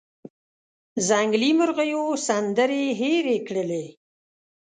[1.07, 3.85] ځنګلي مرغېو سندرې هیرې کړلې